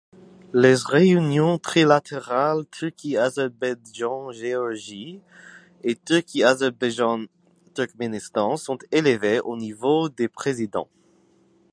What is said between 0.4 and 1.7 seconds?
Les réunions